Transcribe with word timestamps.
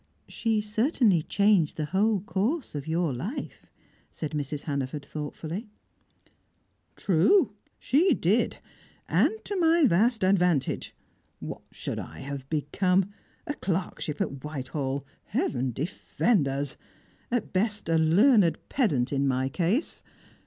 "She 0.27 0.61
certainly 0.61 1.21
changed 1.21 1.77
the 1.77 1.85
whole 1.85 2.21
course 2.21 2.73
of 2.73 2.87
your 2.87 3.13
life," 3.13 3.67
said 4.09 4.31
Mrs. 4.31 4.63
Hannaford 4.63 5.05
thoughtfully. 5.05 5.69
"True, 6.95 7.53
she 7.77 8.15
did. 8.15 8.57
And 9.07 9.29
to 9.45 9.55
my 9.59 9.85
vast 9.85 10.23
advantage! 10.23 10.95
What 11.39 11.61
should 11.71 11.99
I 11.99 12.21
have 12.21 12.49
become? 12.49 13.13
A 13.45 13.53
clerkship 13.53 14.19
at 14.19 14.43
Whitehall 14.43 15.05
heaven 15.25 15.71
defend 15.71 16.47
us! 16.47 16.77
At 17.29 17.53
best 17.53 17.87
a 17.87 17.97
learned 17.99 18.57
pedant, 18.69 19.13
in 19.13 19.27
my 19.27 19.49
case. 19.49 20.01